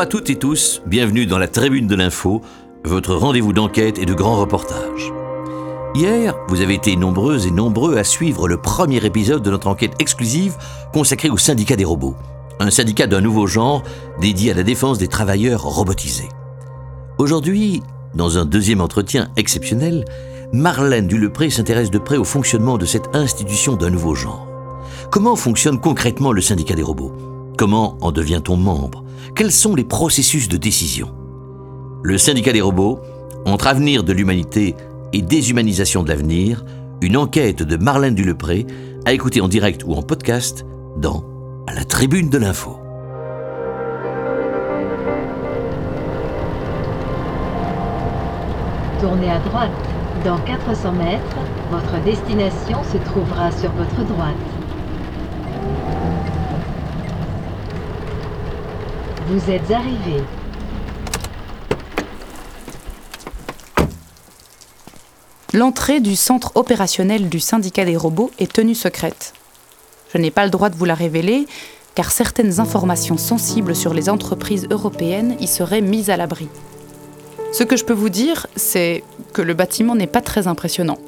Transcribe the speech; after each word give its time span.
Bonjour 0.00 0.08
à 0.08 0.18
toutes 0.18 0.30
et 0.30 0.36
tous, 0.36 0.80
bienvenue 0.86 1.26
dans 1.26 1.36
la 1.36 1.46
Tribune 1.46 1.86
de 1.86 1.94
l'Info, 1.94 2.40
votre 2.84 3.14
rendez-vous 3.14 3.52
d'enquête 3.52 3.98
et 3.98 4.06
de 4.06 4.14
grands 4.14 4.40
reportages. 4.40 5.12
Hier, 5.94 6.34
vous 6.48 6.62
avez 6.62 6.72
été 6.72 6.96
nombreuses 6.96 7.46
et 7.46 7.50
nombreux 7.50 7.98
à 7.98 8.02
suivre 8.02 8.48
le 8.48 8.56
premier 8.56 9.04
épisode 9.04 9.42
de 9.42 9.50
notre 9.50 9.66
enquête 9.66 9.92
exclusive 9.98 10.56
consacrée 10.94 11.28
au 11.28 11.36
syndicat 11.36 11.76
des 11.76 11.84
robots, 11.84 12.16
un 12.60 12.70
syndicat 12.70 13.08
d'un 13.08 13.20
nouveau 13.20 13.46
genre 13.46 13.82
dédié 14.22 14.52
à 14.52 14.54
la 14.54 14.62
défense 14.62 14.96
des 14.96 15.06
travailleurs 15.06 15.64
robotisés. 15.64 16.30
Aujourd'hui, 17.18 17.82
dans 18.14 18.38
un 18.38 18.46
deuxième 18.46 18.80
entretien 18.80 19.28
exceptionnel, 19.36 20.06
Marlène 20.54 21.08
Dulepré 21.08 21.50
s'intéresse 21.50 21.90
de 21.90 21.98
près 21.98 22.16
au 22.16 22.24
fonctionnement 22.24 22.78
de 22.78 22.86
cette 22.86 23.14
institution 23.14 23.76
d'un 23.76 23.90
nouveau 23.90 24.14
genre. 24.14 24.48
Comment 25.10 25.36
fonctionne 25.36 25.78
concrètement 25.78 26.32
le 26.32 26.40
syndicat 26.40 26.74
des 26.74 26.82
robots? 26.82 27.12
Comment 27.58 27.98
en 28.00 28.12
devient-on 28.12 28.56
membre? 28.56 29.04
Quels 29.34 29.52
sont 29.52 29.74
les 29.74 29.84
processus 29.84 30.48
de 30.48 30.56
décision? 30.56 31.14
Le 32.02 32.18
syndicat 32.18 32.52
des 32.52 32.60
robots, 32.60 33.00
entre 33.46 33.66
avenir 33.66 34.04
de 34.04 34.12
l'humanité 34.12 34.74
et 35.12 35.22
déshumanisation 35.22 36.02
de 36.02 36.08
l'avenir, 36.08 36.64
une 37.00 37.16
enquête 37.16 37.62
de 37.62 37.76
Marlène 37.76 38.14
Dulepré 38.14 38.66
à 39.04 39.12
écouter 39.12 39.40
en 39.40 39.48
direct 39.48 39.82
ou 39.86 39.94
en 39.94 40.02
podcast 40.02 40.64
dans 40.96 41.24
la 41.74 41.84
tribune 41.84 42.28
de 42.28 42.38
l'info. 42.38 42.78
Tournez 49.00 49.30
à 49.30 49.38
droite. 49.38 49.70
Dans 50.24 50.38
400 50.40 50.92
mètres, 50.92 51.36
votre 51.70 52.04
destination 52.04 52.82
se 52.92 52.98
trouvera 52.98 53.50
sur 53.52 53.72
votre 53.72 54.04
droite. 54.04 54.59
Vous 59.30 59.48
êtes 59.48 59.70
arrivé. 59.70 60.24
L'entrée 65.52 66.00
du 66.00 66.16
centre 66.16 66.50
opérationnel 66.56 67.28
du 67.28 67.38
syndicat 67.38 67.84
des 67.84 67.96
robots 67.96 68.32
est 68.40 68.52
tenue 68.52 68.74
secrète. 68.74 69.34
Je 70.12 70.18
n'ai 70.18 70.32
pas 70.32 70.44
le 70.44 70.50
droit 70.50 70.68
de 70.68 70.74
vous 70.74 70.84
la 70.84 70.96
révéler, 70.96 71.46
car 71.94 72.10
certaines 72.10 72.58
informations 72.58 73.16
sensibles 73.18 73.76
sur 73.76 73.94
les 73.94 74.08
entreprises 74.08 74.66
européennes 74.68 75.36
y 75.38 75.46
seraient 75.46 75.80
mises 75.80 76.10
à 76.10 76.16
l'abri. 76.16 76.48
Ce 77.52 77.62
que 77.62 77.76
je 77.76 77.84
peux 77.84 77.92
vous 77.92 78.08
dire, 78.08 78.48
c'est 78.56 79.04
que 79.32 79.42
le 79.42 79.54
bâtiment 79.54 79.94
n'est 79.94 80.08
pas 80.08 80.22
très 80.22 80.48
impressionnant. 80.48 80.98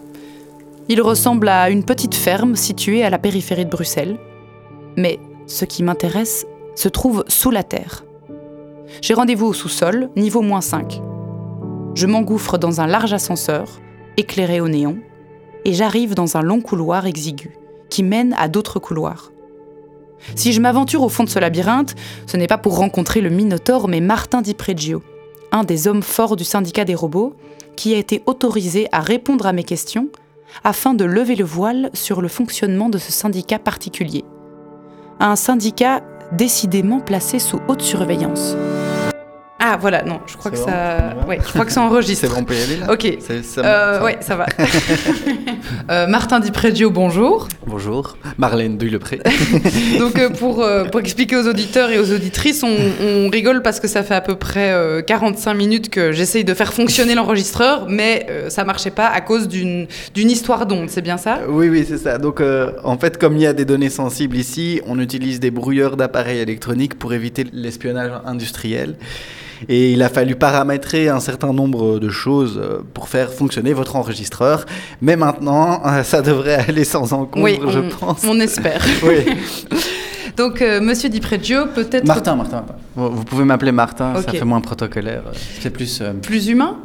Il 0.89 1.03
ressemble 1.03 1.49
à 1.49 1.71
une 1.71 1.85
petite 1.85 2.15
ferme 2.15 2.55
située 2.55 3.03
à 3.03 3.11
la 3.11 3.19
périphérie 3.19 3.65
de 3.65 3.71
Bruxelles. 3.71 4.17
Mais 4.97 5.19
ce 5.49 5.65
qui 5.65 5.83
m'intéresse 5.83 6.47
se 6.77 6.89
trouve 6.89 7.25
sous 7.27 7.51
la 7.51 7.65
terre. 7.65 8.05
J'ai 9.01 9.15
rendez-vous 9.15 9.47
au 9.47 9.53
sous-sol, 9.53 10.11
niveau 10.17 10.43
moins 10.43 10.61
5. 10.61 11.01
Je 11.95 12.07
m'engouffre 12.07 12.59
dans 12.59 12.81
un 12.81 12.87
large 12.87 13.13
ascenseur, 13.13 13.81
éclairé 14.17 14.61
au 14.61 14.69
néon, 14.69 14.99
et 15.65 15.73
j'arrive 15.73 16.15
dans 16.15 16.37
un 16.37 16.43
long 16.43 16.61
couloir 16.61 17.07
exigu, 17.07 17.57
qui 17.89 18.03
mène 18.03 18.35
à 18.39 18.49
d'autres 18.49 18.79
couloirs. 18.79 19.33
Si 20.37 20.53
je 20.53 20.61
m'aventure 20.61 21.03
au 21.03 21.09
fond 21.09 21.25
de 21.25 21.29
ce 21.29 21.39
labyrinthe, 21.39 21.95
ce 22.27 22.37
n'est 22.37 22.47
pas 22.47 22.59
pour 22.59 22.77
rencontrer 22.77 23.21
le 23.21 23.31
Minotaure, 23.31 23.89
mais 23.89 24.01
Martin 24.01 24.43
Di 24.43 24.55
Pregio, 24.55 25.03
un 25.51 25.65
des 25.65 25.89
hommes 25.89 26.03
forts 26.03 26.37
du 26.37 26.45
syndicat 26.45 26.85
des 26.85 26.95
robots, 26.95 27.35
qui 27.77 27.95
a 27.95 27.99
été 27.99 28.23
autorisé 28.27 28.89
à 28.93 29.01
répondre 29.01 29.47
à 29.47 29.53
mes 29.53 29.65
questions 29.65 30.09
afin 30.65 30.95
de 30.95 31.05
lever 31.05 31.35
le 31.35 31.45
voile 31.45 31.91
sur 31.95 32.21
le 32.21 32.29
fonctionnement 32.29 32.89
de 32.89 32.99
ce 32.99 33.11
syndicat 33.11 33.59
particulier. 33.59 34.25
Un 35.19 35.37
syndicat 35.37 36.03
décidément 36.33 37.01
placé 37.01 37.39
sous 37.39 37.61
haute 37.69 37.83
surveillance. 37.83 38.57
Ah 39.75 39.79
voilà, 39.81 40.03
non, 40.03 40.21
je 40.27 40.37
crois 40.37 40.51
que 40.51 40.59
ça, 40.59 41.15
ouais, 41.27 41.39
je 41.43 41.49
crois 41.51 41.65
que 41.65 41.73
ça 41.73 41.81
enregistre. 41.81 42.27
C'est 42.27 42.35
bon, 42.35 42.41
on 42.43 42.45
peut 42.45 42.55
y 42.55 42.63
aller 42.63 42.77
là 42.77 42.93
Ok. 42.93 43.07
Ça- 43.21 43.63
Euh, 43.65 43.99
ça- 43.99 44.05
ouais, 44.05 44.19
ça 44.21 44.37
va. 44.37 44.45
Euh, 45.91 46.07
Martin 46.07 46.39
Di 46.41 46.51
Pregio, 46.51 46.91
bonjour. 46.91 47.49
Bonjour, 47.67 48.17
Marlène 48.39 48.77
Dulepré. 48.79 49.21
Donc 49.99 50.19
euh, 50.19 50.29
pour, 50.31 50.63
euh, 50.63 50.85
pour 50.85 51.01
expliquer 51.01 51.37
aux 51.37 51.49
auditeurs 51.49 51.91
et 51.91 51.99
aux 51.99 52.13
auditrices, 52.13 52.63
on, 52.63 52.77
on 53.03 53.29
rigole 53.31 53.63
parce 53.63 53.81
que 53.81 53.89
ça 53.89 54.03
fait 54.03 54.15
à 54.15 54.21
peu 54.21 54.37
près 54.37 54.73
euh, 54.73 55.01
45 55.03 55.55
minutes 55.55 55.89
que 55.91 56.13
j'essaye 56.13 56.45
de 56.45 56.55
faire 56.55 56.73
fonctionner 56.73 57.15
l'enregistreur, 57.15 57.87
mais 57.89 58.27
euh, 58.31 58.51
ça 58.51 58.65
marchait 58.65 58.91
pas 58.91 59.07
à 59.09 59.21
cause 59.21 59.49
d'une 59.49 59.87
d'une 60.15 60.31
histoire 60.31 60.67
d'onde, 60.67 60.91
c'est 60.91 61.03
bien 61.03 61.17
ça? 61.17 61.41
Oui, 61.49 61.69
oui, 61.69 61.85
c'est 61.89 61.99
ça. 61.99 62.19
Donc, 62.19 62.41
euh, 62.41 62.73
en 62.85 62.99
fait, 62.99 63.19
comme 63.19 63.37
il 63.37 63.43
y 63.43 63.47
a 63.47 63.53
des 63.53 63.65
données 63.65 63.91
sensibles 63.91 64.37
ici, 64.37 64.81
on 64.87 64.99
utilise 65.01 65.41
des 65.41 65.51
brouilleurs 65.51 65.97
d'appareils 65.97 66.39
électroniques 66.41 66.99
pour 66.99 67.13
éviter 67.15 67.45
l'espionnage 67.53 68.13
industriel. 68.27 68.97
Et 69.69 69.93
il 69.93 70.03
a 70.03 70.09
fallu 70.09 70.35
paramétrer 70.37 71.09
un 71.09 71.21
certain 71.21 71.53
nombre 71.53 71.99
de 71.99 72.09
choses 72.09 72.59
euh, 72.63 72.79
pour 72.95 73.09
faire 73.09 73.33
fonctionner 73.33 73.73
votre 73.73 73.97
enregistreur. 73.97 74.65
Mais 75.01 75.17
maintenant, 75.17 75.83
euh, 75.87 76.03
ça 76.03 76.23
devrait 76.23 76.65
aller 76.69 76.85
sans 76.85 77.13
encombre, 77.13 77.45
Oui, 77.45 77.59
je 77.69 77.81
pense. 77.99 78.25
on 78.29 78.39
espère. 78.41 78.83
Oui. 79.03 79.25
Donc 80.37 80.63
euh, 80.63 80.81
Monsieur 80.81 81.09
Di 81.11 81.21
Pregio, 81.21 81.67
peut-être 81.75 82.07
Martin, 82.07 82.37
Martin. 82.37 82.65
Vous 82.97 83.25
pouvez 83.25 83.45
m'appeler 83.45 83.73
Martin, 83.73 84.15
Ok. 84.17 84.23
ça 84.25 84.33
fait 84.33 84.45
moins 84.45 84.61
protocolaire. 84.63 85.23
C'est 85.61 85.71
plus. 85.71 86.01
euh, 86.01 86.13
plus 86.15 86.49
humain 86.49 86.79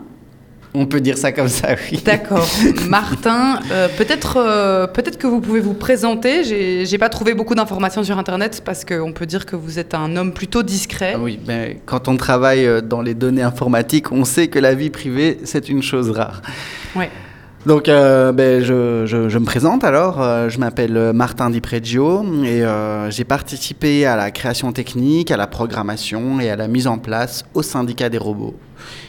on 0.77 0.85
peut 0.85 1.01
dire 1.01 1.17
ça 1.17 1.31
comme 1.31 1.47
ça, 1.49 1.69
oui. 1.91 1.99
D'accord. 2.05 2.47
Martin, 2.89 3.59
euh, 3.71 3.87
peut-être 3.97 4.37
euh, 4.37 4.87
peut-être 4.87 5.17
que 5.17 5.27
vous 5.27 5.41
pouvez 5.41 5.59
vous 5.59 5.73
présenter. 5.73 6.43
J'ai 6.43 6.85
j'ai 6.85 6.97
pas 6.97 7.09
trouvé 7.09 7.33
beaucoup 7.33 7.55
d'informations 7.55 8.03
sur 8.03 8.17
Internet 8.17 8.61
parce 8.65 8.85
qu'on 8.85 9.11
peut 9.11 9.25
dire 9.25 9.45
que 9.45 9.55
vous 9.55 9.79
êtes 9.79 9.93
un 9.93 10.15
homme 10.15 10.33
plutôt 10.33 10.63
discret. 10.63 11.13
Ah 11.15 11.19
Oui, 11.21 11.39
mais 11.47 11.79
quand 11.85 12.07
on 12.07 12.15
travaille 12.17 12.65
euh, 12.65 12.81
dans 12.81 13.01
les 13.01 13.13
données 13.13 13.41
informatiques, 13.43 14.11
on 14.11 14.23
sait 14.25 14.47
que 14.47 14.59
la 14.59 14.73
vie 14.75 14.89
privée, 14.89 15.39
c'est 15.43 15.69
une 15.69 15.81
chose 15.83 16.11
rare. 16.11 16.41
Ouais. 16.95 17.09
Donc, 17.65 17.89
euh, 17.89 18.31
ben, 18.31 18.63
je, 18.63 19.05
je- 19.05 19.27
je 19.27 19.37
me 19.39 19.43
présente 19.45 19.83
alors. 19.83 20.21
Je 20.49 20.57
m'appelle 20.57 21.11
Martin 21.13 21.49
Di 21.49 21.59
Pregio 21.59 22.23
et 22.45 22.63
euh, 22.63 23.11
j'ai 23.11 23.25
participé 23.25 24.05
à 24.05 24.15
la 24.15 24.31
création 24.31 24.71
technique, 24.71 25.31
à 25.31 25.37
la 25.37 25.47
programmation 25.47 26.39
et 26.39 26.49
à 26.49 26.55
la 26.55 26.69
mise 26.69 26.87
en 26.87 26.97
place 26.97 27.43
au 27.53 27.61
syndicat 27.63 28.07
des 28.07 28.19
robots. 28.19 28.55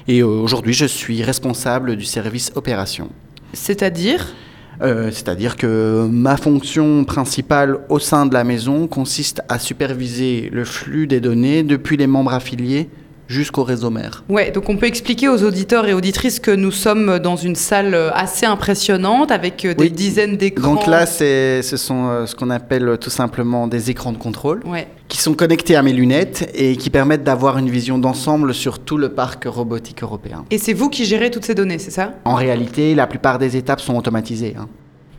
Et 0.09 0.21
euh, 0.21 0.27
aujourd'hui, 0.27 0.73
je 0.73 0.87
suis 0.87 1.23
responsable 1.23 1.95
du 1.95 2.05
service 2.07 2.51
opération. 2.55 3.11
C'est-à-dire? 3.53 4.35
Euh, 4.81 5.11
C'est-à-dire 5.11 5.57
que 5.57 6.09
ma 6.11 6.39
fonction 6.39 7.05
principale 7.05 7.79
au 7.91 7.99
sein 7.99 8.25
de 8.25 8.33
la 8.33 8.43
maison 8.43 8.87
consiste 8.87 9.43
à 9.51 9.59
superviser 9.59 10.49
le 10.51 10.65
flux 10.65 11.07
des 11.07 11.21
données 11.21 11.63
depuis 11.63 11.99
les 11.99 12.07
membres 12.07 12.33
affiliés 12.33 12.89
jusqu'au 13.29 13.63
réseau 13.63 13.91
mère. 13.91 14.25
Ouais, 14.29 14.51
donc 14.51 14.69
on 14.69 14.77
peut 14.77 14.87
expliquer 14.87 15.29
aux 15.29 15.45
auditeurs 15.45 15.87
et 15.87 15.93
auditrices 15.95 16.41
que 16.41 16.51
nous 16.51 16.71
sommes 16.73 17.19
dans 17.19 17.37
une 17.37 17.55
salle 17.55 17.95
euh, 17.95 18.11
assez 18.15 18.47
impressionnante 18.47 19.31
avec 19.31 19.65
euh, 19.65 19.75
des 19.75 19.85
Oui. 19.85 19.91
dizaines 19.91 20.37
d'écrans. 20.37 20.75
Donc 20.75 20.87
là, 20.87 21.05
ce 21.07 21.61
sont 21.77 22.09
euh, 22.09 22.27
ce 22.27 22.35
qu'on 22.35 22.51
appelle 22.51 22.97
tout 23.01 23.11
simplement 23.11 23.69
des 23.69 23.91
écrans 23.91 24.13
de 24.13 24.19
contrôle 24.19 24.63
Ouais. 24.67 24.89
qui 25.09 25.19
sont 25.19 25.35
connectés 25.35 25.77
à 25.77 25.83
mes 25.83 25.93
lunettes 25.93 26.51
et 26.55 26.77
qui 26.77 26.89
permettent 26.91 27.23
d'avoir 27.25 27.59
une 27.59 27.69
vision 27.69 27.99
d'ensemble 27.99 28.55
sur 28.55 28.79
tout 28.79 28.97
le 28.97 29.11
parc 29.11 29.45
robotique 29.45 30.03
européen. 30.03 30.45
Et 30.51 30.57
c'est 30.59 30.73
vous 30.73 30.89
qui 30.89 31.05
gérez 31.05 31.31
toutes 31.31 31.45
ces 31.45 31.55
données, 31.55 31.79
c'est 31.79 31.91
ça? 31.91 32.15
En 32.25 32.35
réalité, 32.35 32.95
la 32.95 33.07
plupart 33.07 33.39
des 33.39 33.57
étapes 33.57 33.81
sont 33.83 33.95
automatisées. 33.97 34.55
hein. 34.59 34.69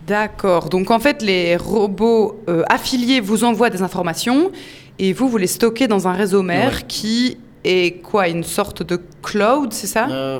D'accord. 0.07 0.69
Donc 0.69 0.89
en 0.89 0.97
fait, 0.99 1.21
les 1.21 1.55
robots 1.55 2.41
euh, 2.49 2.63
affiliés 2.69 3.19
vous 3.19 3.43
envoient 3.43 3.69
des 3.69 3.83
informations 3.83 4.49
et 4.97 5.13
vous, 5.13 5.29
vous 5.29 5.37
les 5.37 5.45
stockez 5.47 5.87
dans 5.87 6.07
un 6.07 6.13
réseau 6.13 6.41
mère 6.41 6.73
Ouais. 6.77 6.83
qui 6.87 7.37
est 7.63 8.01
quoi 8.01 8.27
Une 8.27 8.43
sorte 8.43 8.83
de 8.83 8.99
cloud, 9.21 9.73
c'est 9.73 9.87
ça? 9.87 10.07
Euh, 10.09 10.39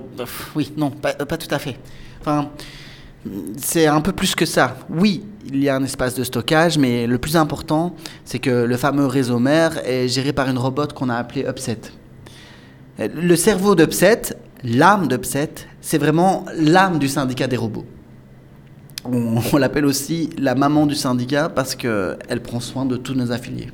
oui, 0.56 0.71
non, 0.77 0.89
pas, 0.92 1.13
pas 1.13 1.38
tout 1.38 1.54
à 1.54 1.60
fait. 1.60 1.77
Enfin, 2.21 2.50
c'est 3.57 3.88
un 3.88 4.01
peu 4.01 4.12
plus 4.12 4.36
que 4.36 4.45
ça. 4.45 4.77
Oui, 4.89 5.24
il 5.48 5.63
y 5.63 5.69
a 5.69 5.75
un 5.75 5.83
espace 5.83 6.16
de 6.16 6.24
stockage, 6.24 6.77
mais 6.77 7.07
le 7.07 7.18
plus 7.18 7.36
important, 7.36 7.95
c'est 8.25 8.39
que 8.39 8.50
le 8.50 8.77
fameux 8.77 9.06
réseau 9.06 9.39
mère 9.39 9.80
est 9.86 10.07
géré 10.07 10.33
par 10.33 10.50
une 10.50 10.57
robot 10.57 10.88
qu'on 10.88 11.10
a 11.10 11.16
appelée 11.16 11.45
Upset. 11.48 11.80
Euh, 13.00 13.07
Le 13.13 13.36
cerveau 13.36 13.75
d'Upset, 13.75 14.21
l'âme 14.63 15.07
d'Upset, 15.07 15.51
c'est 15.81 15.98
vraiment 15.98 16.45
l'âme 16.56 17.00
du 17.00 17.07
syndicat 17.07 17.48
des 17.48 17.57
robots. 17.57 17.86
On, 19.06 19.57
l'appelle 19.57 19.86
aussi 19.86 20.30
la 20.38 20.56
maman 20.56 20.86
du 20.86 20.94
syndicat 20.94 21.48
parce 21.50 21.74
qu'elle 21.74 22.42
prend 22.44 22.60
soin 22.60 22.86
de 22.86 22.98
tous 22.98 23.13
nos 23.13 23.31
affiliés. 23.31 23.69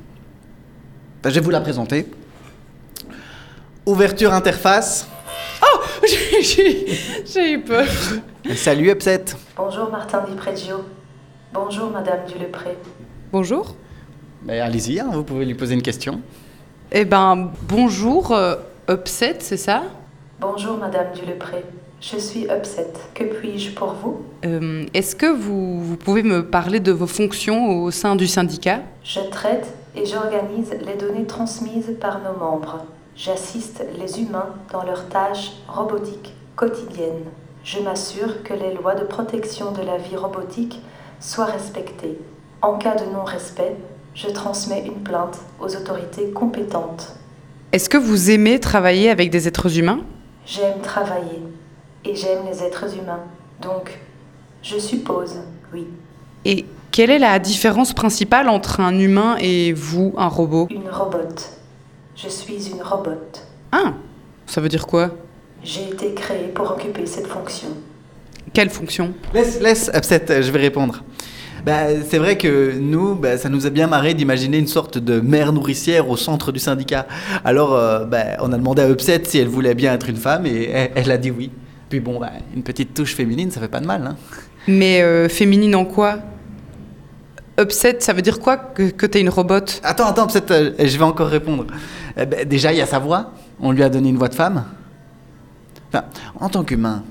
Enfin, 1.20 1.30
je 1.30 1.34
vais 1.34 1.40
vous 1.40 1.50
la 1.50 1.60
présenter. 1.60 2.06
Ouverture 3.86 4.32
interface. 4.34 5.06
J'ai- 6.42 6.86
J'ai 7.24 7.52
eu 7.52 7.60
peur. 7.62 7.86
Salut 8.56 8.90
Upset. 8.90 9.24
Bonjour 9.56 9.90
Martin 9.90 10.24
Di 10.28 10.34
Pregio. 10.34 10.84
Bonjour 11.52 11.90
Madame 11.90 12.20
Dulepré. 12.26 12.76
Bonjour. 13.32 13.74
Mais 14.44 14.60
allez-y, 14.60 15.00
hein, 15.00 15.08
vous 15.12 15.22
pouvez 15.24 15.44
lui 15.44 15.54
poser 15.54 15.74
une 15.74 15.82
question. 15.82 16.20
Eh 16.92 17.04
ben, 17.04 17.50
bonjour, 17.62 18.32
euh, 18.32 18.56
Upset, 18.90 19.36
c'est 19.40 19.56
ça? 19.56 19.82
Bonjour 20.40 20.76
Madame 20.76 21.12
Dulepré. 21.14 21.64
Je 22.00 22.18
suis 22.18 22.44
Upset. 22.44 22.92
Que 23.14 23.24
puis-je 23.24 23.70
pour 23.72 23.94
vous? 23.94 24.22
Euh, 24.44 24.84
Est-ce 24.94 25.16
que 25.16 25.26
vous, 25.26 25.80
vous 25.82 25.96
pouvez 25.96 26.22
me 26.22 26.44
parler 26.48 26.78
de 26.80 26.92
vos 26.92 27.06
fonctions 27.06 27.82
au 27.82 27.90
sein 27.90 28.14
du 28.16 28.26
syndicat? 28.26 28.80
Je 29.02 29.20
traite 29.30 29.72
et 29.96 30.04
j'organise 30.04 30.70
les 30.86 30.94
données 30.94 31.24
transmises 31.26 31.96
par 32.00 32.20
nos 32.20 32.38
membres. 32.38 32.84
J'assiste 33.16 33.82
les 33.98 34.20
humains 34.20 34.50
dans 34.70 34.82
leurs 34.82 35.08
tâches 35.08 35.52
robotiques 35.68 36.34
quotidiennes. 36.54 37.24
Je 37.64 37.80
m'assure 37.80 38.42
que 38.42 38.52
les 38.52 38.74
lois 38.74 38.94
de 38.94 39.04
protection 39.04 39.72
de 39.72 39.80
la 39.80 39.96
vie 39.96 40.16
robotique 40.16 40.82
soient 41.18 41.46
respectées. 41.46 42.18
En 42.60 42.76
cas 42.76 42.94
de 42.94 43.10
non-respect, 43.10 43.74
je 44.14 44.28
transmets 44.28 44.84
une 44.84 45.02
plainte 45.02 45.38
aux 45.60 45.74
autorités 45.74 46.30
compétentes. 46.30 47.16
Est-ce 47.72 47.88
que 47.88 47.96
vous 47.96 48.30
aimez 48.30 48.60
travailler 48.60 49.08
avec 49.08 49.30
des 49.30 49.48
êtres 49.48 49.78
humains? 49.78 50.00
J'aime 50.44 50.80
travailler 50.82 51.40
et 52.04 52.14
j'aime 52.14 52.44
les 52.44 52.62
êtres 52.62 52.98
humains. 52.98 53.24
Donc, 53.62 53.98
je 54.62 54.78
suppose, 54.78 55.36
oui. 55.72 55.86
Et 56.44 56.66
quelle 56.90 57.10
est 57.10 57.18
la 57.18 57.38
différence 57.38 57.94
principale 57.94 58.50
entre 58.50 58.80
un 58.80 58.98
humain 58.98 59.36
et 59.40 59.72
vous, 59.72 60.12
un 60.18 60.28
robot? 60.28 60.68
Une 60.70 60.90
robote. 60.90 61.50
Je 62.16 62.28
suis 62.30 62.70
une 62.70 62.82
robote. 62.82 63.46
Ah, 63.72 63.92
ça 64.46 64.62
veut 64.62 64.70
dire 64.70 64.86
quoi 64.86 65.10
J'ai 65.62 65.88
été 65.90 66.14
créée 66.14 66.48
pour 66.48 66.70
occuper 66.70 67.04
cette 67.04 67.26
fonction. 67.26 67.68
Quelle 68.54 68.70
fonction 68.70 69.12
Laisse, 69.34 69.60
laisse, 69.60 69.90
Upset, 69.94 70.42
je 70.42 70.50
vais 70.50 70.60
répondre. 70.60 71.02
Bah, 71.66 71.88
c'est 72.08 72.16
vrai 72.16 72.38
que 72.38 72.72
nous, 72.78 73.16
bah, 73.16 73.36
ça 73.36 73.50
nous 73.50 73.66
a 73.66 73.70
bien 73.70 73.86
marré 73.86 74.14
d'imaginer 74.14 74.56
une 74.56 74.66
sorte 74.66 74.96
de 74.96 75.20
mère 75.20 75.52
nourricière 75.52 76.08
au 76.08 76.16
centre 76.16 76.52
du 76.52 76.58
syndicat. 76.58 77.06
Alors, 77.44 77.74
euh, 77.74 78.06
bah, 78.06 78.38
on 78.40 78.50
a 78.50 78.56
demandé 78.56 78.80
à 78.80 78.88
Upset 78.88 79.24
si 79.24 79.38
elle 79.38 79.48
voulait 79.48 79.74
bien 79.74 79.92
être 79.92 80.08
une 80.08 80.16
femme 80.16 80.46
et 80.46 80.70
elle, 80.70 80.92
elle 80.94 81.10
a 81.10 81.18
dit 81.18 81.30
oui. 81.30 81.50
Puis 81.90 82.00
bon, 82.00 82.18
bah, 82.18 82.30
une 82.54 82.62
petite 82.62 82.94
touche 82.94 83.14
féminine, 83.14 83.50
ça 83.50 83.60
fait 83.60 83.68
pas 83.68 83.80
de 83.80 83.86
mal. 83.86 84.06
Hein. 84.06 84.16
Mais 84.68 85.02
euh, 85.02 85.28
féminine 85.28 85.74
en 85.74 85.84
quoi 85.84 86.20
Upset, 87.60 87.96
ça 88.00 88.12
veut 88.12 88.22
dire 88.22 88.38
quoi 88.38 88.56
que, 88.56 88.90
que 88.90 89.06
t'es 89.06 89.20
une 89.20 89.30
robote 89.30 89.80
Attends, 89.82 90.06
attends, 90.06 90.26
Upset, 90.26 90.50
euh, 90.50 90.72
je 90.78 90.96
vais 90.96 91.04
encore 91.04 91.28
répondre. 91.28 91.66
Eh 92.16 92.26
ben, 92.26 92.48
déjà, 92.48 92.72
il 92.72 92.78
y 92.78 92.80
a 92.80 92.86
sa 92.86 92.98
voix. 92.98 93.32
On 93.60 93.72
lui 93.72 93.82
a 93.82 93.88
donné 93.88 94.08
une 94.08 94.16
voix 94.16 94.28
de 94.28 94.34
femme. 94.34 94.64
Enfin, 95.88 96.04
en 96.40 96.48
tant 96.48 96.64
qu'humain, 96.64 97.04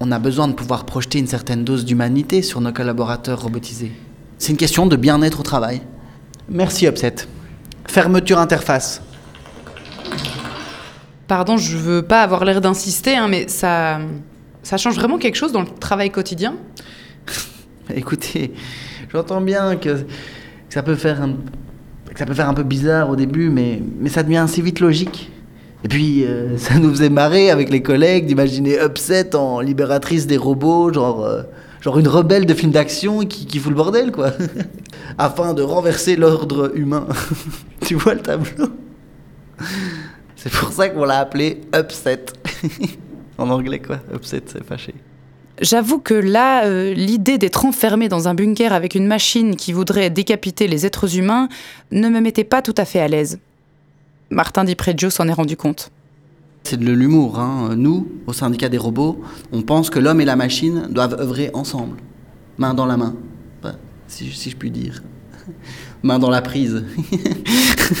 on 0.00 0.10
a 0.10 0.18
besoin 0.18 0.48
de 0.48 0.52
pouvoir 0.52 0.84
projeter 0.84 1.18
une 1.18 1.26
certaine 1.26 1.64
dose 1.64 1.84
d'humanité 1.84 2.42
sur 2.42 2.60
nos 2.60 2.72
collaborateurs 2.72 3.42
robotisés. 3.42 3.92
C'est 4.38 4.50
une 4.50 4.58
question 4.58 4.86
de 4.86 4.96
bien-être 4.96 5.40
au 5.40 5.42
travail. 5.42 5.82
Merci, 6.48 6.86
Upset. 6.86 7.14
Fermeture 7.86 8.38
interface. 8.38 9.00
Pardon, 11.28 11.56
je 11.56 11.76
veux 11.76 12.02
pas 12.02 12.22
avoir 12.22 12.44
l'air 12.44 12.60
d'insister, 12.60 13.16
hein, 13.16 13.28
mais 13.28 13.48
ça, 13.48 14.00
ça 14.62 14.76
change 14.76 14.96
vraiment 14.96 15.18
quelque 15.18 15.36
chose 15.36 15.52
dans 15.52 15.62
le 15.62 15.68
travail 15.68 16.10
quotidien? 16.10 16.56
Écoutez, 17.94 18.52
j'entends 19.12 19.40
bien 19.40 19.76
que, 19.76 20.04
ça 20.68 20.82
peut 20.82 20.94
faire 20.94 21.22
un, 21.22 21.36
ça 22.22 22.26
peut 22.26 22.34
faire 22.34 22.48
un 22.48 22.54
peu 22.54 22.62
bizarre 22.62 23.10
au 23.10 23.16
début, 23.16 23.50
mais, 23.50 23.82
mais 23.98 24.08
ça 24.08 24.22
devient 24.22 24.36
assez 24.36 24.62
vite 24.62 24.78
logique. 24.78 25.32
Et 25.82 25.88
puis, 25.88 26.24
euh, 26.24 26.56
ça 26.56 26.78
nous 26.78 26.88
faisait 26.90 27.10
marrer 27.10 27.50
avec 27.50 27.68
les 27.68 27.82
collègues 27.82 28.26
d'imaginer 28.26 28.78
Upset 28.80 29.34
en 29.34 29.58
libératrice 29.58 30.28
des 30.28 30.36
robots, 30.36 30.92
genre, 30.92 31.24
euh, 31.24 31.42
genre 31.80 31.98
une 31.98 32.06
rebelle 32.06 32.46
de 32.46 32.54
film 32.54 32.70
d'action 32.70 33.24
qui, 33.26 33.46
qui 33.46 33.58
fout 33.58 33.70
le 33.70 33.76
bordel, 33.76 34.12
quoi. 34.12 34.30
Afin 35.18 35.52
de 35.52 35.62
renverser 35.62 36.14
l'ordre 36.14 36.70
humain. 36.76 37.08
tu 37.84 37.96
vois 37.96 38.14
le 38.14 38.20
tableau? 38.20 38.68
C'est 40.36 40.52
pour 40.52 40.70
ça 40.70 40.90
qu'on 40.90 41.04
l'a 41.04 41.18
appelé 41.18 41.62
Upset. 41.74 42.26
en 43.36 43.50
anglais, 43.50 43.80
quoi. 43.80 43.98
Upset, 44.14 44.44
c'est 44.46 44.62
fâché. 44.62 44.94
J'avoue 45.60 45.98
que 45.98 46.14
là, 46.14 46.64
euh, 46.64 46.94
l'idée 46.94 47.38
d'être 47.38 47.66
enfermé 47.66 48.08
dans 48.08 48.26
un 48.26 48.34
bunker 48.34 48.72
avec 48.72 48.94
une 48.94 49.06
machine 49.06 49.54
qui 49.54 49.72
voudrait 49.72 50.10
décapiter 50.10 50.66
les 50.66 50.86
êtres 50.86 51.16
humains 51.18 51.48
ne 51.90 52.08
me 52.08 52.20
mettait 52.20 52.44
pas 52.44 52.62
tout 52.62 52.74
à 52.76 52.84
fait 52.84 53.00
à 53.00 53.08
l'aise. 53.08 53.38
Martin 54.30 54.64
Di 54.64 54.74
s'en 55.10 55.28
est 55.28 55.32
rendu 55.32 55.56
compte. 55.56 55.90
C'est 56.64 56.78
de 56.78 56.92
l'humour. 56.92 57.38
Hein. 57.38 57.74
Nous, 57.76 58.08
au 58.26 58.32
syndicat 58.32 58.68
des 58.68 58.78
robots, 58.78 59.20
on 59.52 59.62
pense 59.62 59.90
que 59.90 59.98
l'homme 59.98 60.20
et 60.20 60.24
la 60.24 60.36
machine 60.36 60.86
doivent 60.90 61.16
œuvrer 61.20 61.50
ensemble, 61.52 61.98
main 62.56 62.72
dans 62.72 62.86
la 62.86 62.96
main, 62.96 63.14
si, 64.12 64.50
je 64.50 64.56
puis 64.56 64.70
dire. 64.70 65.02
Main 66.02 66.18
dans 66.18 66.28
la 66.28 66.42
prise. 66.42 66.84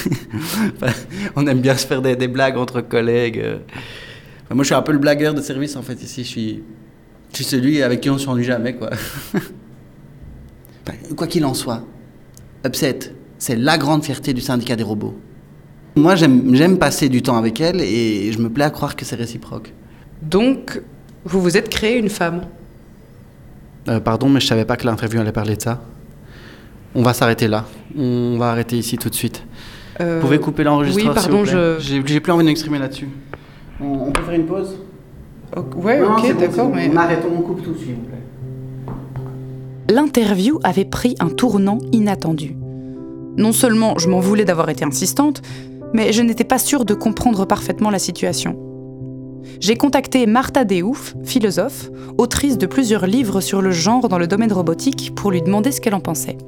On 1.36 1.46
aime 1.46 1.60
bien 1.60 1.76
se 1.76 1.86
faire 1.86 2.02
des, 2.02 2.28
blagues 2.28 2.56
entre 2.58 2.80
collègues. 2.82 3.42
moi, 4.50 4.62
je 4.62 4.66
suis 4.66 4.74
un 4.74 4.82
peu 4.82 4.92
le 4.92 4.98
blagueur 4.98 5.32
de 5.32 5.40
service, 5.40 5.76
en 5.76 5.82
fait, 5.82 6.02
ici. 6.02 6.60
Je 7.32 7.36
suis 7.36 7.44
celui 7.44 7.82
avec 7.82 8.00
qui 8.00 8.10
on 8.10 8.14
ne 8.14 8.18
s'ennuie 8.18 8.44
jamais, 8.44 8.74
quoi. 8.74 8.90
Quoi 11.16 11.26
qu'il 11.26 11.44
en 11.44 11.54
soit, 11.54 11.82
Upset, 12.66 12.98
c'est 13.38 13.56
la 13.56 13.78
grande 13.78 14.02
fierté 14.04 14.32
du 14.34 14.40
syndicat 14.40 14.76
des 14.76 14.82
robots. 14.82 15.16
Moi, 15.94 16.16
j'aime 16.16 16.78
passer 16.78 17.08
du 17.08 17.22
temps 17.22 17.36
avec 17.36 17.60
elle 17.60 17.80
et 17.80 18.32
je 18.32 18.38
me 18.38 18.48
plais 18.48 18.64
à 18.64 18.70
croire 18.70 18.96
que 18.96 19.04
c'est 19.04 19.16
réciproque. 19.16 19.72
Donc, 20.22 20.80
vous 21.24 21.40
vous 21.40 21.56
êtes 21.56 21.68
créé 21.68 21.98
une 21.98 22.08
femme. 22.08 22.42
Euh, 23.88 24.00
pardon, 24.00 24.28
mais 24.28 24.40
je 24.40 24.46
savais 24.46 24.64
pas 24.64 24.76
que 24.76 24.86
l'interview 24.86 25.20
allait 25.20 25.32
parler 25.32 25.56
de 25.56 25.62
ça. 25.62 25.82
On 26.94 27.02
va 27.02 27.12
s'arrêter 27.12 27.46
là. 27.48 27.64
On 27.96 28.36
va 28.38 28.50
arrêter 28.50 28.76
ici 28.76 28.96
tout 28.96 29.08
de 29.10 29.14
suite. 29.14 29.42
Euh, 30.00 30.16
Vous 30.16 30.22
pouvez 30.26 30.38
couper 30.40 30.64
l'enregistreur, 30.64 31.08
oui, 31.08 31.14
pardon, 31.14 31.44
je- 31.44 31.76
J'ai 31.78 32.02
j'ai 32.04 32.20
plus 32.20 32.32
envie 32.32 32.42
de 32.44 32.48
m'exprimer 32.48 32.78
là-dessus. 32.78 33.08
On, 33.80 33.86
on 34.08 34.12
peut 34.12 34.22
faire 34.22 34.34
une 34.34 34.46
pause? 34.46 34.78
Ouais, 35.76 36.00
Non, 36.00 36.16
ok, 36.16 36.36
d'accord, 36.38 36.68
bon. 36.68 36.74
mais. 36.76 36.90
On 36.92 36.96
arrête, 36.96 37.24
on 37.30 37.40
coupe 37.42 37.62
tout, 37.62 37.74
s'il 37.74 37.94
vous 37.94 38.00
plaît. 38.02 38.18
L'interview 39.90 40.58
avait 40.64 40.84
pris 40.84 41.14
un 41.20 41.28
tournant 41.28 41.78
inattendu. 41.92 42.56
Non 43.36 43.52
seulement 43.52 43.98
je 43.98 44.08
m'en 44.08 44.20
voulais 44.20 44.44
d'avoir 44.44 44.68
été 44.70 44.84
insistante, 44.84 45.42
mais 45.92 46.12
je 46.12 46.22
n'étais 46.22 46.44
pas 46.44 46.58
sûre 46.58 46.84
de 46.84 46.94
comprendre 46.94 47.44
parfaitement 47.46 47.90
la 47.90 47.98
situation. 47.98 48.56
J'ai 49.60 49.76
contacté 49.76 50.26
Martha 50.26 50.64
Deouf, 50.64 51.14
philosophe, 51.24 51.90
autrice 52.16 52.58
de 52.58 52.66
plusieurs 52.66 53.06
livres 53.06 53.40
sur 53.40 53.60
le 53.60 53.70
genre 53.70 54.08
dans 54.08 54.18
le 54.18 54.26
domaine 54.26 54.52
robotique, 54.52 55.12
pour 55.14 55.30
lui 55.30 55.42
demander 55.42 55.72
ce 55.72 55.80
qu'elle 55.80 55.94
en 55.94 56.00
pensait. 56.00 56.38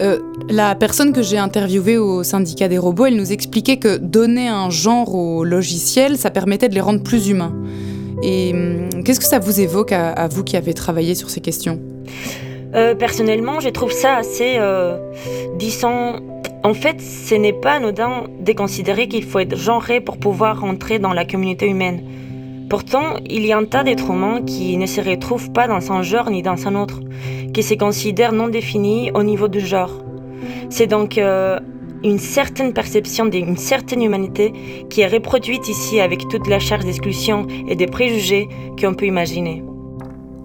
Euh, 0.00 0.20
la 0.48 0.74
personne 0.76 1.12
que 1.12 1.22
j'ai 1.22 1.38
interviewée 1.38 1.98
au 1.98 2.22
syndicat 2.22 2.68
des 2.68 2.78
robots, 2.78 3.06
elle 3.06 3.16
nous 3.16 3.32
expliquait 3.32 3.78
que 3.78 3.96
donner 3.96 4.48
un 4.48 4.70
genre 4.70 5.14
aux 5.14 5.44
logiciels, 5.44 6.16
ça 6.16 6.30
permettait 6.30 6.68
de 6.68 6.74
les 6.74 6.80
rendre 6.80 7.02
plus 7.02 7.28
humains. 7.28 7.52
Et 8.22 8.52
hum, 8.52 9.02
qu'est-ce 9.04 9.20
que 9.20 9.26
ça 9.26 9.38
vous 9.38 9.60
évoque 9.60 9.92
à, 9.92 10.28
vous 10.28 10.44
qui 10.44 10.56
avez 10.56 10.74
travaillé 10.74 11.14
sur 11.14 11.30
ces 11.30 11.40
questions? 11.40 11.80
Euh, 12.74 12.94
personnellement, 12.94 13.60
je 13.60 13.68
trouve 13.68 13.92
ça 13.92 14.16
assez, 14.16 14.56
euh, 14.58 14.98
disons, 15.58 16.20
en 16.64 16.74
fait, 16.74 17.00
ce 17.00 17.34
n'est 17.34 17.52
pas 17.52 17.74
anodin 17.74 18.24
de 18.40 18.52
considérer 18.52 19.08
qu'il 19.08 19.24
faut 19.24 19.38
être 19.38 19.56
genré 19.56 20.00
pour 20.00 20.18
pouvoir 20.18 20.60
rentrer 20.60 20.98
dans 20.98 21.12
la 21.12 21.24
communauté 21.24 21.66
humaine. 21.66 22.02
Pourtant, 22.68 23.14
il 23.24 23.46
y 23.46 23.52
a 23.52 23.56
un 23.56 23.64
tas 23.64 23.84
d'êtres 23.84 24.10
humains 24.10 24.42
qui 24.44 24.76
ne 24.76 24.84
se 24.84 25.00
retrouvent 25.00 25.52
pas 25.52 25.66
dans 25.66 25.92
un 25.92 26.02
genre 26.02 26.30
ni 26.30 26.42
dans 26.42 26.66
un 26.66 26.74
autre, 26.74 27.00
qui 27.54 27.62
se 27.62 27.74
considèrent 27.74 28.32
non 28.32 28.48
définis 28.48 29.10
au 29.14 29.22
niveau 29.22 29.48
du 29.48 29.60
genre. 29.60 29.92
C'est 30.68 30.86
donc 30.86 31.16
euh, 31.16 31.58
une 32.04 32.18
certaine 32.18 32.72
perception 32.72 33.26
d'une 33.26 33.56
certaine 33.56 34.02
humanité 34.02 34.52
qui 34.88 35.00
est 35.00 35.08
reproduite 35.08 35.68
ici 35.68 36.00
avec 36.00 36.28
toute 36.28 36.46
la 36.46 36.58
charge 36.58 36.84
d'exclusion 36.84 37.46
et 37.68 37.76
des 37.76 37.86
préjugés 37.86 38.48
qu'on 38.80 38.94
peut 38.94 39.06
imaginer. 39.06 39.62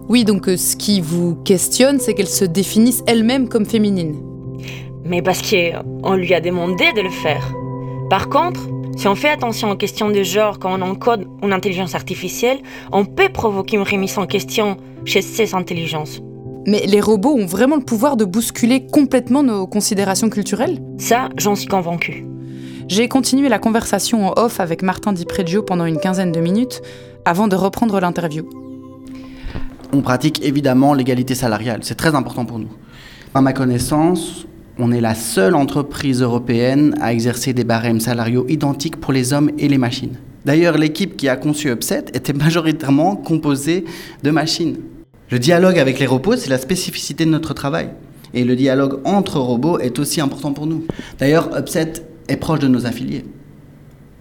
Oui, 0.09 0.25
donc 0.25 0.49
euh, 0.49 0.57
ce 0.57 0.75
qui 0.75 0.99
vous 1.01 1.35
questionne, 1.43 1.99
c'est 1.99 2.13
qu'elle 2.13 2.27
se 2.27 2.45
définisse 2.45 3.03
elle-même 3.07 3.47
comme 3.47 3.65
féminine. 3.65 4.15
mais 5.05 5.21
parce 5.21 5.41
qu'on 5.41 6.15
lui 6.15 6.33
a 6.33 6.41
demandé 6.41 6.85
de 6.95 7.01
le 7.01 7.09
faire. 7.09 7.53
Par 8.09 8.29
contre, 8.29 8.61
si 8.95 9.07
on 9.07 9.15
fait 9.15 9.29
attention 9.29 9.71
aux 9.71 9.75
questions 9.75 10.09
de 10.09 10.23
genre 10.23 10.59
quand 10.59 10.79
on 10.79 10.81
encode 10.81 11.27
une 11.41 11.51
intelligence 11.51 11.95
artificielle, 11.95 12.59
on 12.91 13.05
peut 13.05 13.29
provoquer 13.29 13.77
une 13.77 13.83
remise 13.83 14.17
en 14.17 14.25
question 14.25 14.77
chez 15.05 15.21
ces 15.21 15.55
intelligences. 15.55 16.21
Mais 16.65 16.85
les 16.85 17.01
robots 17.01 17.35
ont 17.35 17.45
vraiment 17.45 17.75
le 17.75 17.83
pouvoir 17.83 18.15
de 18.15 18.25
bousculer 18.25 18.87
complètement 18.87 19.43
nos 19.43 19.67
considérations 19.67 20.29
culturelles 20.29 20.79
Ça, 20.97 21.29
j'en 21.37 21.55
suis 21.55 21.67
convaincue. 21.67 22.25
J'ai 22.87 23.07
continué 23.07 23.49
la 23.49 23.59
conversation 23.59 24.27
en 24.27 24.33
off 24.37 24.59
avec 24.59 24.81
Martin 24.81 25.13
Di 25.13 25.25
Preggio 25.25 25.63
pendant 25.63 25.85
une 25.85 25.99
quinzaine 25.99 26.31
de 26.31 26.39
minutes 26.39 26.81
avant 27.25 27.47
de 27.47 27.55
reprendre 27.55 27.99
l'interview. 27.99 28.49
On 29.93 30.01
pratique 30.01 30.43
évidemment 30.43 30.93
l'égalité 30.93 31.35
salariale. 31.35 31.79
C'est 31.83 31.95
très 31.95 32.15
important 32.15 32.45
pour 32.45 32.59
nous. 32.59 32.71
À 33.35 33.41
ma 33.41 33.53
connaissance, 33.53 34.45
on 34.79 34.91
est 34.91 35.01
la 35.01 35.15
seule 35.15 35.55
entreprise 35.55 36.21
européenne 36.21 36.95
à 37.01 37.13
exercer 37.13 37.53
des 37.53 37.63
barèmes 37.63 37.99
salariaux 37.99 38.45
identiques 38.49 38.97
pour 38.97 39.13
les 39.13 39.33
hommes 39.33 39.51
et 39.57 39.67
les 39.67 39.77
machines. 39.77 40.17
D'ailleurs, 40.45 40.77
l'équipe 40.77 41.15
qui 41.15 41.29
a 41.29 41.35
conçu 41.35 41.69
Upset 41.71 42.05
était 42.13 42.33
majoritairement 42.33 43.15
composée 43.15 43.85
de 44.23 44.31
machines. 44.31 44.77
Le 45.33 45.39
dialogue 45.39 45.79
avec 45.79 45.97
les 45.97 46.05
robots, 46.05 46.35
c'est 46.37 46.51
la 46.51 46.59
spécificité 46.59 47.25
de 47.25 47.31
notre 47.31 47.55
travail. 47.55 47.89
Et 48.35 48.43
le 48.43 48.55
dialogue 48.55 48.99
entre 49.03 49.39
robots 49.39 49.79
est 49.79 49.97
aussi 49.97 50.21
important 50.21 50.53
pour 50.53 50.67
nous. 50.67 50.85
D'ailleurs, 51.17 51.49
Upset 51.57 51.93
est 52.27 52.37
proche 52.37 52.59
de 52.59 52.67
nos 52.67 52.85
affiliés. 52.85 53.25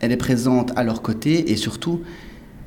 Elle 0.01 0.11
est 0.13 0.17
présente 0.17 0.73
à 0.75 0.83
leur 0.83 1.03
côté 1.03 1.53
et 1.53 1.57
surtout, 1.57 2.01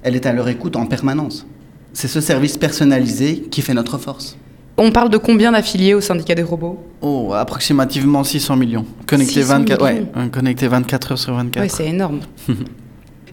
elle 0.03 0.15
est 0.15 0.27
à 0.27 0.31
leur 0.31 0.47
écoute 0.47 0.75
en 0.75 0.85
permanence. 0.85 1.47
C'est 1.93 2.07
ce 2.07 2.21
service 2.21 2.55
personnalisé 2.55 3.47
qui 3.49 3.63
fait 3.63 3.73
notre 3.73 3.97
force. 3.97 4.37
On 4.77 4.91
parle 4.91 5.09
de 5.09 5.17
combien 5.17 5.51
d'affiliés 5.51 5.95
au 5.95 6.01
syndicat 6.01 6.35
des 6.35 6.43
robots? 6.43 6.77
Oh, 7.01 7.33
approximativement 7.33 8.23
600 8.23 8.57
millions. 8.57 8.85
Connectés 9.07 9.41
600 9.41 9.57
24, 9.61 9.83
ouais, 9.83 9.93
millions. 9.95 10.07
euh, 10.17 10.27
connectés 10.27 10.67
24 10.67 11.13
heures 11.13 11.17
sur 11.17 11.33
24. 11.33 11.63
Oui, 11.63 11.69
c'est 11.75 11.87
énorme. 11.87 12.19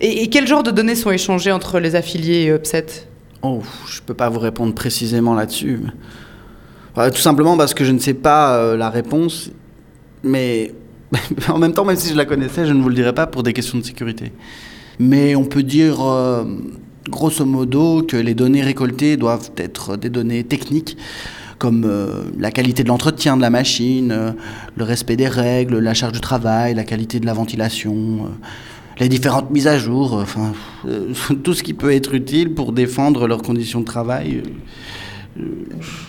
Et, 0.01 0.23
et 0.25 0.29
quel 0.31 0.49
genre 0.49 0.63
de 0.63 0.71
données 0.71 0.97
sont 0.97 1.11
échangées 1.13 1.53
entre 1.53 1.79
les 1.79 1.97
affiliés 1.97 2.45
et 2.45 2.49
Upset? 2.49 2.87
Oh, 3.43 3.61
je 3.89 4.01
peux 4.01 4.15
pas 4.15 4.29
vous 4.29 4.39
répondre 4.39 4.73
précisément 4.73 5.35
là-dessus. 5.35 5.81
Tout 6.95 7.21
simplement 7.21 7.57
parce 7.57 7.75
que 7.75 7.85
je 7.85 7.91
ne 7.91 7.99
sais 7.99 8.15
pas 8.15 8.57
euh, 8.57 8.77
la 8.77 8.89
réponse, 8.89 9.51
mais 10.23 10.73
en 11.49 11.59
même 11.59 11.73
temps, 11.73 11.85
même 11.85 11.97
si 11.97 12.11
je 12.11 12.17
la 12.17 12.25
connaissais, 12.25 12.67
je 12.67 12.73
ne 12.73 12.81
vous 12.81 12.89
le 12.89 12.95
dirais 12.95 13.15
pas 13.15 13.27
pour 13.27 13.43
des 13.43 13.53
questions 13.53 13.79
de 13.79 13.85
sécurité. 13.85 14.33
Mais 15.01 15.35
on 15.35 15.45
peut 15.45 15.65
dire, 15.65 16.07
euh, 16.07 16.45
grosso 17.09 17.45
modo, 17.45 18.03
que 18.03 18.17
les 18.17 18.35
données 18.35 18.63
récoltées 18.63 19.17
doivent 19.17 19.51
être 19.57 19.97
des 19.97 20.11
données 20.11 20.45
techniques, 20.45 20.97
comme 21.59 21.85
euh, 21.85 22.25
la 22.39 22.53
qualité 22.53 22.85
de 22.85 22.89
l'entretien 22.89 23.37
de 23.37 23.43
la 23.43 23.51
machine, 23.51 24.35
le 24.77 24.85
respect 24.85 25.17
des 25.17 25.29
règles, 25.29 25.79
la 25.79 25.95
charge 25.95 26.13
du 26.13 26.21
travail, 26.21 26.75
la 26.75 26.85
qualité 26.85 27.19
de 27.19 27.27
la 27.27 27.33
ventilation, 27.33 28.29
les 29.03 29.09
différentes 29.09 29.51
mises 29.51 29.67
à 29.67 29.79
jour, 29.79 30.17
euh, 30.17 30.23
enfin, 30.23 30.53
euh, 30.89 31.13
tout 31.43 31.55
ce 31.55 31.63
qui 31.63 31.75
peut 31.75 31.93
être 31.93 32.15
utile 32.15 32.55
pour 32.55 32.73
défendre 32.73 33.27
leurs 33.27 33.43
conditions 33.43 33.81
de 33.81 33.85
travail. 33.85 34.43
euh, 35.39 35.43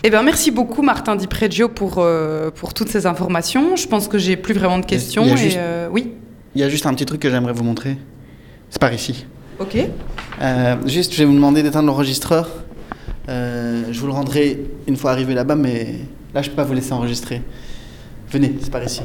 Eh 0.02 0.10
bien, 0.10 0.22
merci 0.22 0.50
beaucoup, 0.50 0.82
Martin 0.82 1.16
Di 1.16 1.26
Pregio, 1.26 1.68
pour, 1.68 1.96
euh, 1.98 2.50
pour 2.50 2.72
toutes 2.74 2.88
ces 2.88 3.06
informations. 3.06 3.76
Je 3.76 3.86
pense 3.86 4.08
que 4.08 4.18
j'ai 4.18 4.36
plus 4.36 4.54
vraiment 4.54 4.78
de 4.78 4.86
questions. 4.86 5.24
Il 5.24 5.28
y 5.28 5.32
a 5.32 5.34
et, 5.34 5.38
juste- 5.38 5.56
euh, 5.58 5.88
oui, 5.90 6.12
Il 6.54 6.60
y 6.60 6.64
a 6.64 6.68
juste 6.68 6.86
un 6.86 6.94
petit 6.94 7.04
truc 7.06 7.20
que 7.20 7.30
j'aimerais 7.30 7.52
vous 7.52 7.64
montrer. 7.64 7.96
C'est 8.70 8.80
par 8.80 8.92
ici. 8.92 9.26
ok. 9.58 9.76
Euh, 10.42 10.76
juste, 10.86 11.12
je 11.12 11.18
vais 11.18 11.24
vous 11.24 11.34
demander 11.34 11.62
d'éteindre 11.62 11.86
l'enregistreur. 11.86 12.48
Euh, 13.28 13.84
je 13.90 13.98
vous 14.00 14.06
le 14.06 14.12
rendrai 14.12 14.60
une 14.86 14.96
fois 14.96 15.10
arrivé 15.12 15.32
là-bas, 15.34 15.54
mais 15.56 16.00
là, 16.34 16.42
je 16.42 16.50
peux 16.50 16.56
pas 16.56 16.64
vous 16.64 16.74
laisser 16.74 16.92
enregistrer. 16.92 17.40
Venez, 18.30 18.54
c'est 18.60 18.70
par 18.70 18.82
ici. 18.84 19.02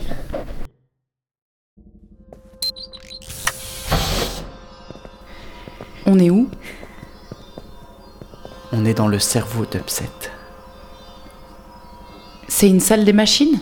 On 6.11 6.17
est 6.17 6.31
où? 6.31 6.49
On 8.71 8.83
est 8.83 8.95
dans 8.95 9.07
le 9.07 9.19
cerveau 9.19 9.67
d'Upset. 9.67 10.09
C'est 12.47 12.67
une 12.67 12.79
salle 12.79 13.05
des 13.05 13.13
machines? 13.13 13.59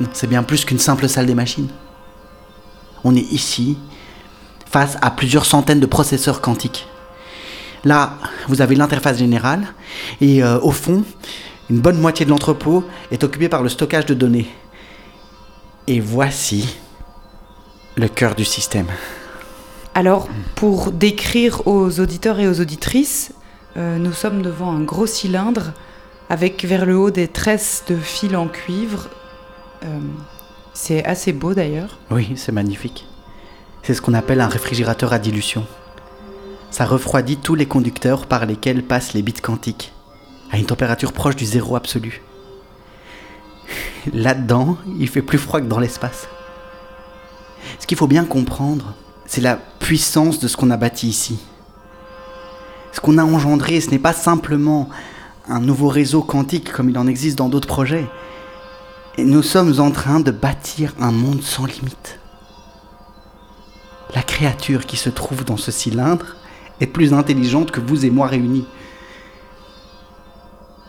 Non, 0.00 0.08
c'est 0.12 0.26
bien 0.26 0.42
plus 0.42 0.64
qu'une 0.64 0.80
simple 0.80 1.08
salle 1.08 1.26
des 1.26 1.34
machines. 1.36 1.68
On 3.04 3.14
est 3.14 3.32
ici, 3.32 3.78
face 4.68 4.98
à 5.00 5.12
plusieurs 5.12 5.46
centaines 5.46 5.78
de 5.78 5.86
processeurs 5.86 6.40
quantiques. 6.40 6.88
Là, 7.84 8.14
vous 8.48 8.60
avez 8.60 8.74
l'interface 8.74 9.18
générale, 9.18 9.64
et 10.20 10.42
euh, 10.42 10.58
au 10.58 10.72
fond, 10.72 11.04
une 11.70 11.78
bonne 11.78 12.00
moitié 12.00 12.26
de 12.26 12.30
l'entrepôt 12.30 12.82
est 13.12 13.22
occupée 13.22 13.48
par 13.48 13.62
le 13.62 13.68
stockage 13.68 14.06
de 14.06 14.14
données. 14.14 14.52
Et 15.86 16.00
voici 16.00 16.76
le 17.94 18.08
cœur 18.08 18.34
du 18.34 18.44
système. 18.44 18.88
Alors, 19.94 20.28
pour 20.56 20.90
décrire 20.90 21.66
aux 21.68 22.00
auditeurs 22.00 22.40
et 22.40 22.48
aux 22.48 22.60
auditrices, 22.60 23.32
euh, 23.76 23.96
nous 23.98 24.12
sommes 24.12 24.42
devant 24.42 24.72
un 24.72 24.80
gros 24.80 25.06
cylindre 25.06 25.72
avec 26.28 26.64
vers 26.64 26.84
le 26.84 26.98
haut 26.98 27.10
des 27.10 27.28
tresses 27.28 27.84
de 27.88 27.96
fil 27.96 28.36
en 28.36 28.48
cuivre. 28.48 29.08
Euh, 29.84 30.00
c'est 30.72 31.04
assez 31.04 31.32
beau 31.32 31.54
d'ailleurs. 31.54 31.98
Oui, 32.10 32.32
c'est 32.34 32.50
magnifique. 32.50 33.06
C'est 33.84 33.94
ce 33.94 34.02
qu'on 34.02 34.14
appelle 34.14 34.40
un 34.40 34.48
réfrigérateur 34.48 35.12
à 35.12 35.20
dilution. 35.20 35.64
Ça 36.72 36.86
refroidit 36.86 37.36
tous 37.36 37.54
les 37.54 37.66
conducteurs 37.66 38.26
par 38.26 38.46
lesquels 38.46 38.82
passent 38.82 39.14
les 39.14 39.22
bits 39.22 39.32
quantiques, 39.34 39.92
à 40.50 40.58
une 40.58 40.66
température 40.66 41.12
proche 41.12 41.36
du 41.36 41.44
zéro 41.44 41.76
absolu. 41.76 42.20
Là-dedans, 44.12 44.76
il 44.98 45.08
fait 45.08 45.22
plus 45.22 45.38
froid 45.38 45.60
que 45.60 45.66
dans 45.66 45.78
l'espace. 45.78 46.26
Ce 47.78 47.86
qu'il 47.86 47.96
faut 47.96 48.08
bien 48.08 48.24
comprendre, 48.24 48.94
c'est 49.26 49.40
la 49.40 49.56
puissance 49.56 50.38
de 50.38 50.48
ce 50.48 50.56
qu'on 50.56 50.70
a 50.70 50.76
bâti 50.76 51.08
ici. 51.08 51.38
Ce 52.92 53.00
qu'on 53.00 53.18
a 53.18 53.24
engendré, 53.24 53.80
ce 53.80 53.90
n'est 53.90 53.98
pas 53.98 54.12
simplement 54.12 54.88
un 55.48 55.60
nouveau 55.60 55.88
réseau 55.88 56.22
quantique 56.22 56.72
comme 56.72 56.90
il 56.90 56.98
en 56.98 57.06
existe 57.06 57.36
dans 57.36 57.48
d'autres 57.48 57.68
projets. 57.68 58.06
Et 59.16 59.24
nous 59.24 59.42
sommes 59.42 59.80
en 59.80 59.90
train 59.90 60.20
de 60.20 60.30
bâtir 60.30 60.92
un 61.00 61.10
monde 61.10 61.42
sans 61.42 61.66
limite. 61.66 62.18
La 64.14 64.22
créature 64.22 64.86
qui 64.86 64.96
se 64.96 65.10
trouve 65.10 65.44
dans 65.44 65.56
ce 65.56 65.72
cylindre 65.72 66.36
est 66.80 66.86
plus 66.86 67.12
intelligente 67.12 67.70
que 67.70 67.80
vous 67.80 68.04
et 68.04 68.10
moi 68.10 68.26
réunis. 68.26 68.66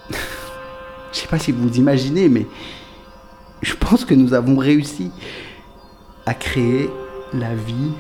Je 1.12 1.20
sais 1.20 1.28
pas 1.28 1.40
si 1.40 1.52
vous 1.52 1.68
vous 1.68 1.78
imaginez, 1.78 2.30
mais 2.30 2.46
je 3.62 3.74
pense 3.74 4.06
que 4.06 4.14
nous 4.14 4.34
avons 4.34 4.58
réussi 4.58 5.12
à 6.26 6.34
créer 6.34 6.90
la 7.34 7.56
vie 7.56 7.92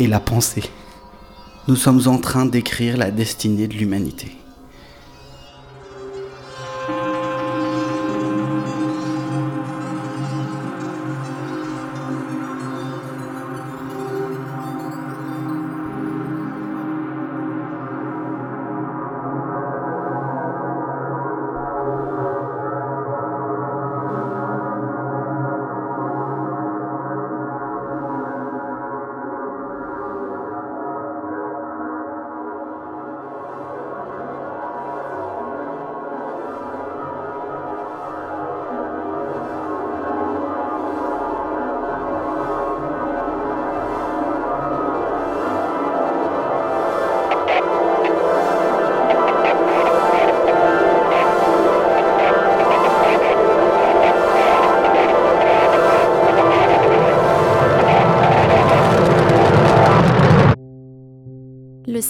et 0.00 0.06
la 0.06 0.18
pensée. 0.18 0.64
Nous 1.68 1.76
sommes 1.76 2.08
en 2.08 2.18
train 2.18 2.46
d'écrire 2.46 2.96
la 2.96 3.10
destinée 3.10 3.68
de 3.68 3.74
l'humanité. 3.74 4.39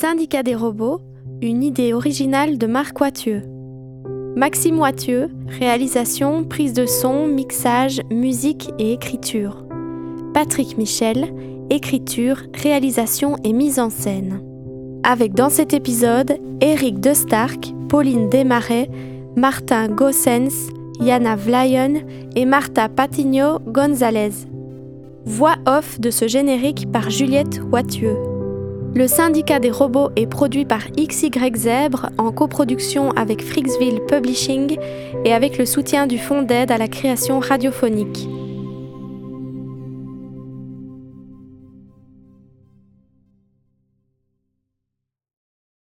Syndicat 0.01 0.43
des 0.43 0.55
robots, 0.55 1.03
une 1.43 1.63
idée 1.63 1.93
originale 1.93 2.57
de 2.57 2.67
Marc 2.67 2.99
Wathieu. 3.03 3.43
Maxime 4.35 4.79
Wathieu, 4.79 5.29
réalisation, 5.47 6.43
prise 6.45 6.73
de 6.73 6.87
son, 6.87 7.27
mixage, 7.27 8.01
musique 8.11 8.71
et 8.79 8.95
écriture. 8.95 9.63
Patrick 10.33 10.79
Michel, 10.79 11.35
écriture, 11.69 12.39
réalisation 12.55 13.37
et 13.45 13.53
mise 13.53 13.79
en 13.79 13.91
scène. 13.91 14.41
Avec 15.03 15.35
dans 15.35 15.51
cet 15.51 15.75
épisode 15.75 16.39
Eric 16.63 16.99
De 17.01 17.13
Stark, 17.13 17.75
Pauline 17.91 18.31
Desmarais, 18.31 18.89
Martin 19.37 19.89
Gossens, 19.89 20.71
Yana 20.99 21.37
Vlayen 21.37 22.01
et 22.37 22.47
Marta 22.47 22.89
Patigno 22.89 23.59
Gonzalez. 23.67 24.47
Voix 25.27 25.57
off 25.67 26.01
de 26.01 26.11
ce 26.11 26.27
générique 26.27 26.91
par 26.91 27.11
Juliette 27.11 27.61
Wathieu. 27.71 28.30
Le 28.93 29.07
syndicat 29.07 29.61
des 29.61 29.71
robots 29.71 30.11
est 30.17 30.27
produit 30.27 30.65
par 30.65 30.91
XY 30.99 31.31
Zèbre 31.55 32.11
en 32.19 32.33
coproduction 32.33 33.13
avec 33.13 33.43
Frixville 33.43 34.01
Publishing 34.09 34.77
et 35.25 35.33
avec 35.33 35.59
le 35.59 35.67
soutien 35.67 36.09
du 36.09 36.19
Fonds 36.19 36.43
d'aide 36.43 36.73
à 36.73 36.79
la 36.79 36.89
création 36.89 37.39
radiophonique. 37.39 38.29